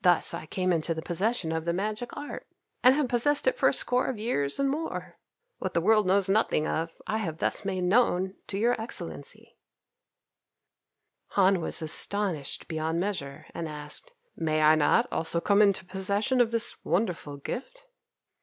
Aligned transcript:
Thus 0.00 0.32
I 0.32 0.46
came 0.46 0.72
into 0.72 0.94
possession 1.02 1.52
of 1.52 1.66
the 1.66 1.74
magic 1.74 2.16
art, 2.16 2.46
and 2.82 2.94
have 2.94 3.08
possessed 3.08 3.46
it 3.46 3.58
for 3.58 3.68
a 3.68 3.74
score 3.74 4.06
of 4.06 4.16
years 4.18 4.58
and 4.58 4.70
more. 4.70 5.18
What 5.58 5.74
the 5.74 5.82
world 5.82 6.06
knows 6.06 6.30
nothing 6.30 6.66
of 6.66 6.92
I 7.06 7.18
have 7.18 7.36
thus 7.40 7.62
made 7.62 7.84
known 7.84 8.36
to 8.46 8.56
your 8.56 8.72
Excellency." 8.80 9.58
Han 11.32 11.60
was 11.60 11.82
astonished 11.82 12.68
beyond 12.68 13.00
measure, 13.00 13.44
and 13.52 13.68
asked, 13.68 14.14
"May 14.34 14.62
I 14.62 14.76
not 14.76 15.06
also 15.12 15.42
come 15.42 15.60
into 15.60 15.84
possession 15.84 16.40
of 16.40 16.52
this 16.52 16.82
wonderful 16.82 17.36
gift?" 17.36 17.86